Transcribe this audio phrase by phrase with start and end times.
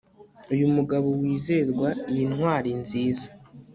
[0.53, 3.27] Uyu mugabo wizerwa iyi ntwari nziza